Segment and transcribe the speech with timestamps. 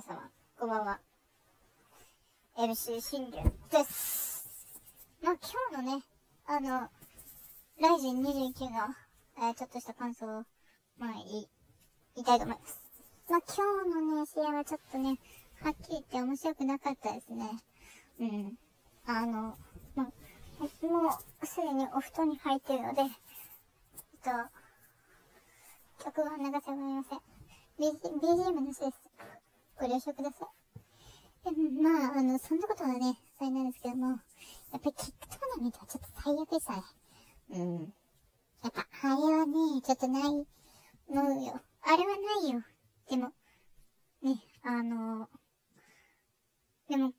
[0.00, 0.98] 皆様、こんばんは。
[2.56, 3.36] MC 新竜
[3.70, 4.48] です。
[5.22, 6.02] まあ、今日のね、
[6.46, 6.88] あの、
[7.78, 8.94] ライジン29の、
[9.36, 10.44] えー、ちょっとした感想を、
[10.96, 11.48] まあ、言い、
[12.14, 12.80] 言いたいと思います。
[13.28, 15.18] まあ、今日のね、試合はちょっとね、
[15.60, 17.50] はっきり言って面白くなかったですね。
[18.20, 18.58] うん。
[19.04, 19.54] あの、
[19.94, 21.10] まあ、も
[21.42, 23.08] う、すでにお布団に入ってるので、えっ
[24.24, 24.30] と、
[26.02, 27.20] 曲は流せばりません。
[27.78, 29.09] BGM なしです。
[29.80, 31.54] ご了承ください。
[31.54, 34.18] でまあ、あの、そんなことはね、幸いなんですけども、やっ
[34.72, 36.82] ぱりキックトーナメントはちょっと最悪でしたね。
[37.52, 37.94] うん。
[38.62, 40.46] やっぱ、あれはね、ちょっとない、
[41.08, 41.62] のよ。
[41.80, 42.62] あれはないよ。
[43.08, 43.32] でも、
[44.22, 45.30] ね、あの、
[46.90, 47.14] でも、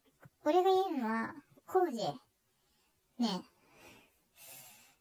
[0.45, 1.33] 俺が言うのは、
[1.65, 3.41] コージ、ね、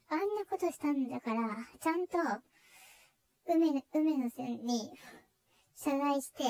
[0.09, 2.17] あんなことしたんだから、ちゃんと、
[3.47, 4.99] 梅、梅野さんに
[5.77, 6.45] 謝罪して、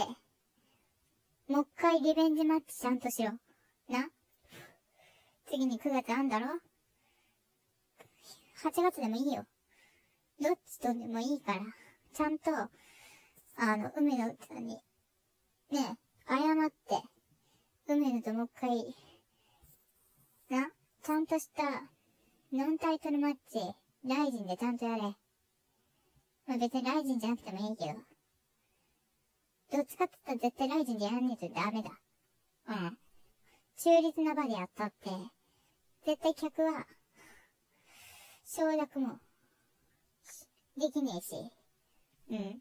[1.50, 3.32] もう一回リベンジマッチちゃんとしろ。
[3.88, 4.08] な
[5.48, 6.46] 次に9月あんだろ
[8.62, 9.44] ?8 月でもいいよ。
[10.40, 11.60] どっちとでもいいから、
[12.14, 14.76] ちゃんと、あの、梅野さんに、
[15.72, 15.98] ね、
[16.28, 17.02] 謝って、
[17.88, 18.94] 梅野ともう一回、
[20.50, 20.70] な、
[21.02, 21.64] ちゃんとした、
[22.52, 23.58] ノンタイトルマッチ、
[24.08, 25.02] ライジンでちゃんとやれ。
[26.46, 28.09] まあ別にライジンじゃなくてもいいけど。
[29.72, 31.90] どっちかって言ったら絶対ライジンでやんねえとダメだ。
[32.68, 32.98] うん。
[33.76, 35.10] 中立な場でやったって、
[36.04, 36.86] 絶対客は、
[38.44, 39.20] 承諾も、
[40.76, 41.34] できねえし。
[42.30, 42.60] うん。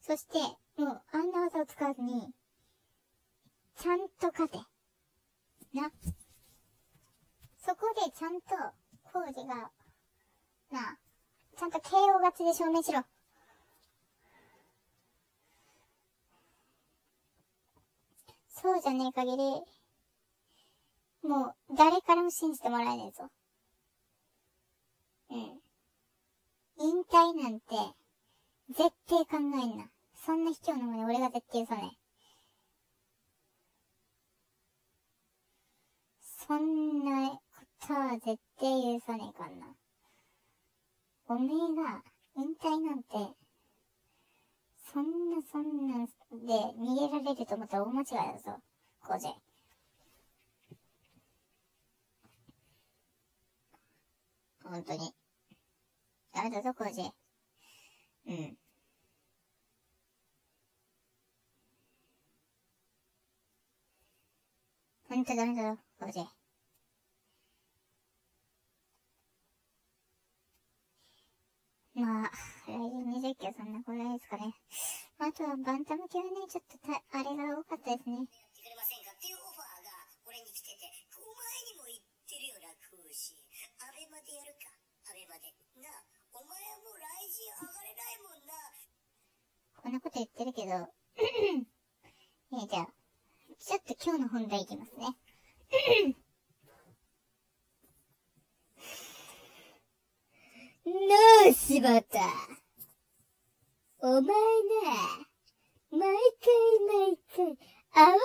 [0.00, 0.38] そして、
[0.80, 2.32] もう、あんな技を使わずに、
[3.76, 4.58] ちゃんと勝て。
[5.74, 5.90] な。
[7.58, 8.56] そこでちゃんと、
[9.12, 9.70] コージが、
[10.70, 10.98] な、
[11.58, 13.04] ちゃんと KO 勝ちで証明しろ。
[18.64, 19.44] そうじゃねえ限り、
[21.28, 23.28] もう、誰からも信じてもらえねえぞ。
[25.28, 25.38] うん。
[26.80, 27.76] 引退なんて、
[28.70, 29.90] 絶対考えんな。
[30.16, 31.96] そんな卑怯なもの俺が絶対許さねえ。
[36.46, 37.38] そんなこ
[37.86, 39.66] とは絶対許さねえかんな。
[41.28, 42.02] おめえが
[42.38, 43.43] 引退なんて、
[44.94, 46.12] そんなそんなんで
[46.78, 48.62] 逃げられると思ったら大間違いだぞ、
[49.00, 49.26] コージ。
[54.62, 55.12] 本当に。
[56.32, 57.02] ダメだぞ、コージ。
[58.28, 58.56] うん。
[65.08, 66.20] ほんとダメだぞ、コージ。
[71.96, 72.30] まあ、
[72.66, 73.93] 来年20キロそんなこと。
[75.24, 78.12] あとはバンタム級はね、ちょっとた、あれが多かったですね。
[78.12, 79.16] やってくれませんか？
[79.16, 80.84] っていうオファーが俺に来てて、
[81.16, 82.76] お前にも言ってるよ、楽
[83.08, 83.32] し。
[83.80, 84.68] アベマでやるか。
[85.08, 85.48] アベマで。
[85.80, 88.52] なあ、お前はもう来週上がれないもんな。
[89.80, 92.92] こんなこと言ってるけど、 えー、じゃあ、
[93.56, 95.08] ちょっと今日の本題いきますね。
[100.84, 102.28] なあ、柴田。
[104.06, 104.34] お前な、
[105.90, 106.00] 毎
[106.38, 106.52] 回
[107.08, 107.56] 毎回、
[107.94, 108.18] 煽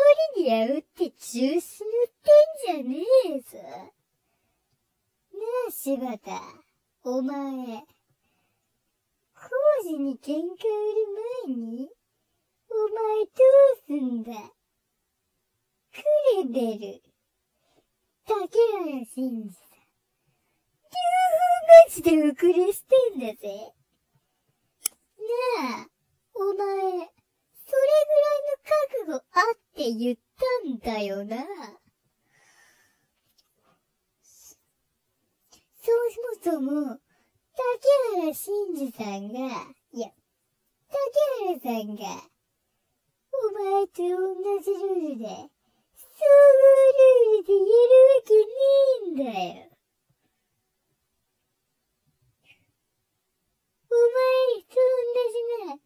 [0.49, 1.59] りに煽って中止塗っ
[2.17, 2.29] て
[2.63, 3.59] んじゃねえぞ。
[5.31, 5.37] な
[5.67, 6.41] あ、柴田。
[7.03, 7.85] お前、工
[9.83, 10.41] 事に喧嘩売る
[11.45, 11.91] 前に、
[12.69, 13.31] お前ど
[13.73, 14.31] うすんだ
[15.93, 16.01] ク
[16.37, 17.01] レベル。
[18.25, 19.49] 竹原慎二
[21.69, 23.73] マジで遅れしてんだぜ。
[25.59, 25.87] なあ、
[26.35, 26.69] お前、それ
[28.07, 28.57] ぐらいの
[29.05, 31.37] 覚悟あって言ったんだよな。
[35.81, 35.91] そ
[36.51, 36.99] もそも、
[37.55, 39.39] 竹原慎二さんが、
[39.91, 40.09] いや、
[40.87, 40.99] 竹
[41.45, 42.01] 原さんが、
[43.31, 44.05] お前と同
[44.61, 45.25] じルールで、
[45.95, 48.51] 総合ルールで言えるわけね
[48.89, 49.23] えんだ
[49.61, 49.69] よ。
[53.91, 55.79] お前、そんなしな、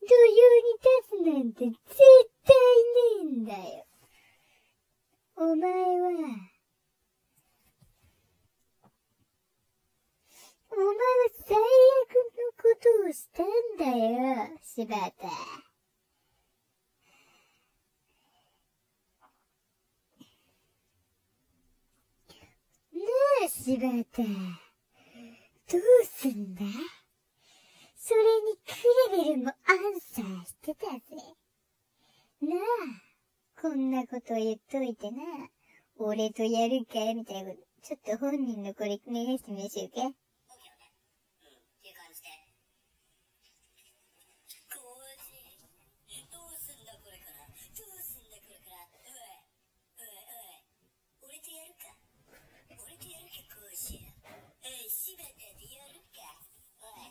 [0.00, 2.00] 土俵に立つなんて絶
[2.44, 2.54] 対
[2.94, 3.88] ねえんだよ。
[5.36, 5.78] お前は、
[10.70, 10.94] お前は
[11.46, 13.46] 最悪のことをしたん
[13.78, 13.84] だ
[14.88, 15.26] よ、柴田。
[22.94, 23.02] な
[23.44, 24.22] あ、柴田。
[25.70, 26.62] どうすんだ？
[27.96, 28.72] それにク
[29.18, 31.00] レベルもアンサーしてたぜ。
[32.40, 32.58] なあ、
[33.60, 35.22] こんなこと言っといてな。
[35.98, 37.62] 俺とやるかみたいなこと。
[37.82, 40.00] ちょっと本人のこれお願いしてみましょうか。
[40.00, 40.14] うん、っ
[41.82, 42.28] ていう感じで。
[44.72, 45.12] コー
[46.08, 47.44] ジ、どうすんだこれから。
[47.44, 48.88] どうすんだこれから。
[50.00, 50.32] おい、おい、
[51.28, 51.36] おい。
[51.36, 51.92] 俺とやるか。
[53.18, 54.86] 俺とやるか、コー。
[54.86, 56.38] 柴田でやるか。
[56.78, 57.10] おい、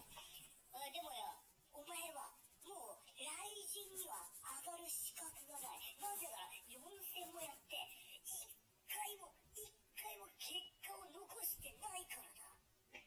[0.72, 1.36] おい、でもよ、
[1.76, 2.32] お前は、
[2.64, 3.28] もう、雷
[3.68, 6.00] 神には上がる資格がない。
[6.00, 6.80] なぜなら、4
[7.12, 7.76] 戦もやって、
[8.24, 8.48] 一
[8.88, 9.68] 回も、一
[10.00, 12.56] 回も結果を残してないからだ。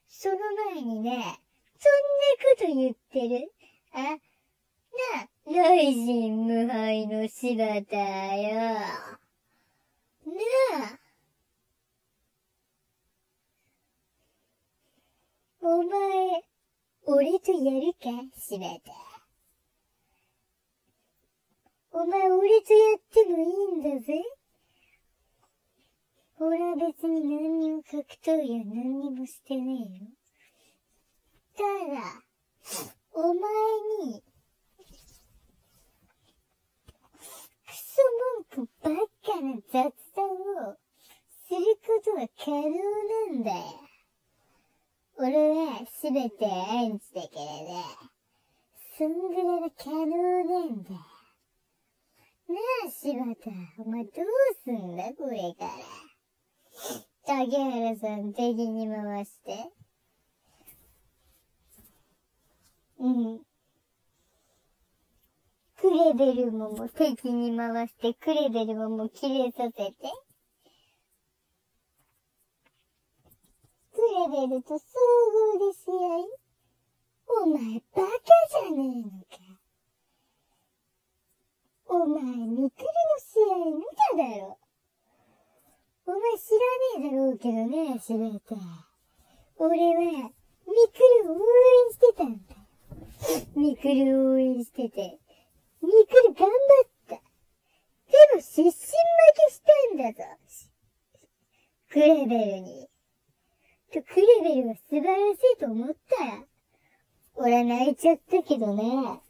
[0.07, 0.37] その
[0.77, 1.41] 前にね、
[1.81, 3.49] そんなこと言ってる？
[3.97, 7.97] あ、なあ、雷神無敗の柴田
[8.37, 8.77] よ。
[8.77, 9.09] な
[10.85, 11.00] あ。
[15.63, 16.43] お前、
[17.05, 18.93] 俺とやるか柴田。
[21.91, 24.23] お前、俺とやってもいいんだぜ。
[26.39, 30.11] 俺は別に何にも格闘技は何にもしてねえよ。
[31.55, 31.63] た
[31.95, 32.23] だ、
[33.13, 33.43] お前
[34.07, 34.23] に、
[37.67, 38.01] クソ
[38.49, 40.25] 文句ばっかな雑談
[40.71, 40.79] を
[41.47, 42.61] することは可能
[43.35, 43.90] なんだよ。
[45.23, 47.83] 俺はすべてアンチだからな。
[48.97, 50.97] そんぐらいは可能なんだよ。
[52.49, 52.57] な
[52.87, 53.51] あ、柴田、
[53.85, 54.25] お前どう
[54.65, 55.73] すんだこれから。
[57.27, 59.71] 竹原さん敵に回して。
[62.99, 63.41] うん。
[65.79, 69.95] クレベルもも敵に回して、クレベルもも切れさせて。
[74.21, 74.85] クレベルと総
[75.57, 76.29] 合で試合
[77.43, 78.09] お前バカ
[78.51, 79.39] じゃねえのか。
[81.87, 84.59] お前、ミクルの試合見ただろ。
[86.05, 88.55] お前知らねえだろうけどね、しべて。
[89.57, 92.61] 俺は、ミクルを応援してたんだよ。
[93.57, 95.19] ミクルを応援してて、
[95.81, 97.15] ミクル頑張った。
[97.15, 97.23] で
[98.35, 98.75] も失神負
[99.47, 100.25] けしたんだぞ。
[101.89, 102.91] クレベルに。
[103.93, 106.47] と、クレベルは素晴らしいと思ったよ。
[107.35, 109.21] 俺は泣いちゃったけどね。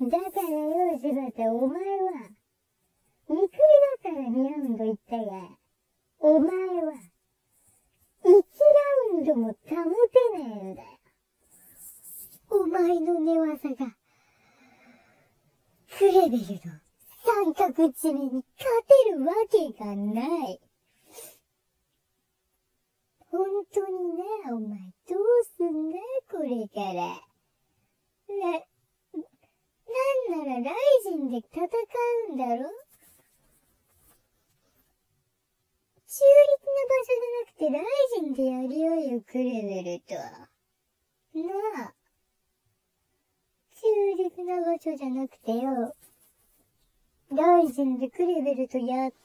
[0.00, 2.30] だからよ、柴田、お前は、
[3.28, 3.48] ミクル
[4.04, 5.58] だから2ラウンド行ったが、
[6.20, 6.92] お前は、
[8.24, 8.40] 1ラ
[9.16, 9.84] ウンドも保てね
[10.34, 10.88] えんだよ。
[12.50, 13.96] お前の寝技が、
[15.98, 16.38] クレベルの
[17.24, 18.70] 三角締めに勝
[19.04, 20.60] てるわけがない。
[23.30, 23.40] 本
[23.74, 24.14] 当に
[24.46, 25.18] な、お前、どう
[25.56, 25.98] すんだ
[26.30, 27.20] これから。
[28.28, 28.64] な、
[29.88, 30.74] なんならライ
[31.04, 31.68] ジンで戦
[32.30, 32.70] うんだろ
[36.10, 37.84] 中立な場所じゃなくてライ
[38.14, 40.14] ジンでやりようよ、クレベルと。
[40.14, 40.22] な
[41.84, 41.94] あ。
[43.80, 43.86] 中
[44.16, 45.94] 立な場所じゃなくてよ。
[47.30, 49.16] ライジンでクレベルとやって、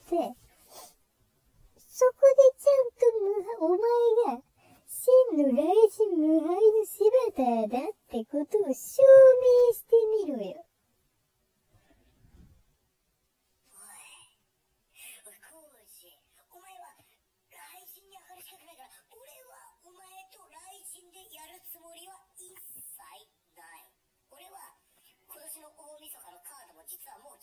[1.76, 3.06] そこでちゃんと
[3.60, 4.42] 無お前が、
[4.86, 5.62] 真の雷
[5.96, 7.00] 神無敗の柴
[7.34, 9.96] 田だってことを証明して
[10.26, 10.66] みろよ。
[13.70, 14.12] おい、
[15.40, 22.23] コー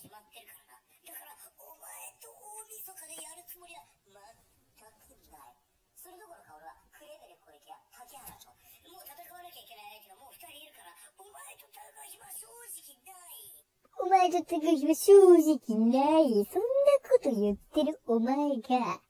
[0.01, 0.81] 決まってるからな。
[0.81, 5.53] だから、お前と大晦日でやるつもりは全くない。
[5.93, 13.61] それどころか俺はクレベル小池や竹原と、もう戦わなきゃいけない相手がもう二人いるから、お前と戦う暇正直ない。
[14.01, 16.49] お前と高木は正直ない。
[16.49, 19.05] そんなこと言ってるお前が、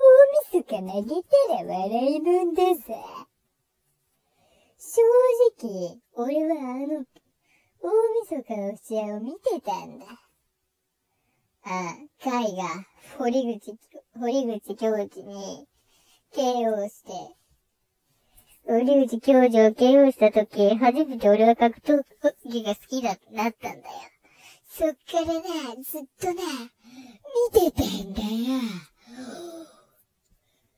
[0.00, 3.28] 大晦日投げたら笑いもんださ。
[4.80, 5.04] 正
[5.60, 7.04] 直、俺はあの、
[7.86, 7.90] 大
[8.24, 10.06] 晦日の試合を見てたんだ。
[11.62, 12.84] ああ、カイが、
[13.16, 13.76] 堀口、
[14.18, 15.68] 堀口教授に、
[16.34, 17.36] KO して、
[18.66, 22.02] 堀口教授を KO したとき、初めて俺は格闘
[22.44, 23.94] 技が好きだなったんだよ。
[24.68, 25.42] そっからね、
[25.82, 26.42] ずっとね、
[27.54, 28.60] 見てたんだよ。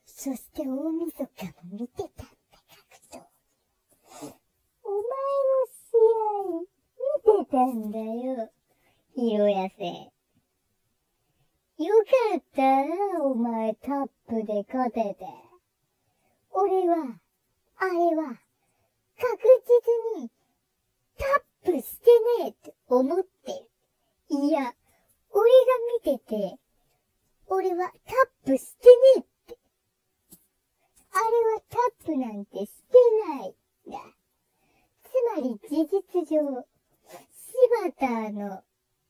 [0.05, 2.33] そして大晦日も見てたんだ、
[2.77, 3.25] 格闘
[4.21, 4.35] 技。
[4.83, 8.51] お前の試合、見てたんだよ。
[9.15, 10.13] ヒロヤセ。
[11.83, 11.95] よ
[12.33, 15.27] かったな、お前タップで勝てて。
[16.51, 17.21] 俺は、
[17.77, 18.41] あれは、
[19.17, 19.39] 確
[20.17, 20.31] 実に、
[21.17, 21.25] タ
[21.71, 22.11] ップして
[22.41, 23.69] ねえって思ってる。
[24.31, 24.75] いや、
[25.31, 25.57] 俺が
[26.05, 26.59] 見てて、
[27.47, 29.59] 俺はタップしてねえって。
[31.13, 32.99] あれはタップなんてして
[33.29, 33.99] ないんだ。
[35.05, 36.67] つまり事実上、
[37.69, 38.63] 柴田の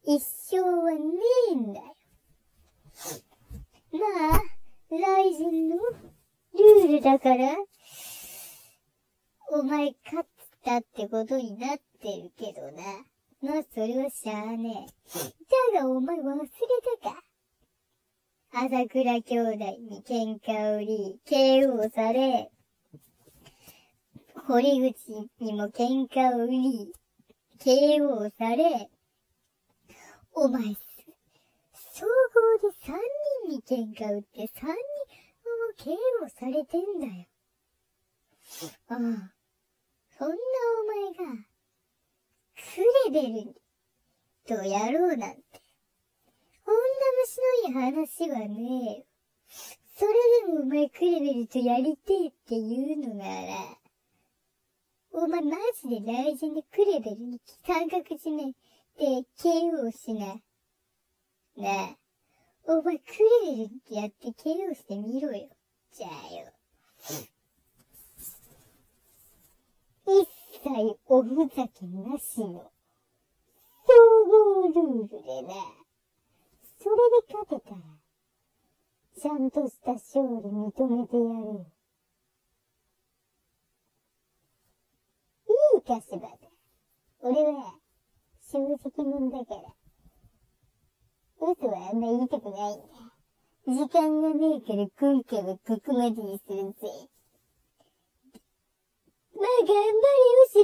[0.04, 0.98] 一生はね
[1.52, 1.94] えんだよ。
[3.92, 4.42] まあ、
[4.90, 7.54] ライジンのルールだから、
[9.52, 10.28] お前勝っ
[10.64, 12.82] たってことになってるけどな。
[13.42, 15.72] まあ、それはしゃあねえ。
[15.74, 16.48] だがお前忘れ
[17.00, 17.22] たか
[18.50, 19.56] 朝倉兄弟
[19.88, 22.50] に喧嘩を売り、KO され、
[24.48, 26.92] 堀口にも喧嘩を売り、
[27.60, 28.88] KO され、
[30.32, 30.62] お前、
[31.74, 32.96] 総合で3
[33.48, 34.76] 人に喧嘩売って3人も
[35.76, 37.26] KO されてんだよ。
[38.86, 38.98] ああ、
[40.16, 40.34] そんな
[40.82, 41.44] お前が、
[42.54, 43.60] クレベル
[44.46, 45.42] とやろうなんて、
[46.64, 46.80] こんな
[47.24, 49.04] 虫のいい話はねえよ。
[49.96, 50.12] それ
[50.46, 53.78] でもお前クレベルとやりてえって言うのなら、
[55.20, 58.52] お前マジで雷神でクレベルに三角締め
[58.96, 60.26] で KO しな。
[61.56, 61.96] なあ、
[62.66, 63.04] お前ク
[63.44, 65.48] レベルってやって KO してみろよ。
[65.92, 66.52] じゃあよ。
[70.06, 70.28] 一
[70.62, 72.70] 切おふざけなしの、
[73.86, 73.94] 総
[74.24, 75.54] 合ルールでな。
[76.78, 76.96] それ
[77.26, 77.80] で勝てたら、
[79.20, 81.77] ちゃんとした勝利認めてやるよ。
[87.20, 87.78] 俺は、
[88.42, 89.74] 正直者だから。
[91.40, 93.08] 嘘はあんま言いたくないんだ。
[93.66, 97.08] 時間がねえから今回はここまでにするぜ。
[99.34, 100.48] まあ頑張れよ、